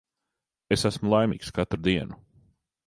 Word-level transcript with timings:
Es 0.75 0.87
esmu 0.91 1.13
laimīgs 1.13 1.55
katru 1.59 1.83
dienu. 1.91 2.21